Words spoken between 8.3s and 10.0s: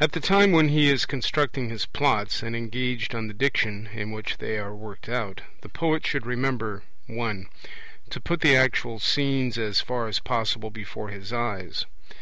the actual scenes as